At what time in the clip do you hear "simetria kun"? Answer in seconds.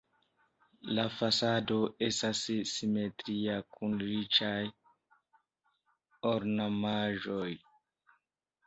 2.71-3.95